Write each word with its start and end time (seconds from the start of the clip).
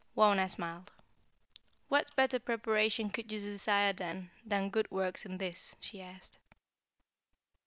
Wauna 0.17 0.49
smiled. 0.49 0.91
"What 1.87 2.15
better 2.15 2.39
preparation 2.39 3.11
could 3.11 3.31
you 3.31 3.37
desire, 3.39 3.93
then, 3.93 4.31
than 4.43 4.71
good 4.71 4.89
works 4.89 5.27
in 5.27 5.37
this?" 5.37 5.75
she 5.79 6.01
asked. 6.01 6.39